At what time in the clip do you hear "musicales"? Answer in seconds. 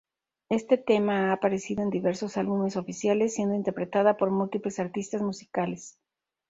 5.21-5.99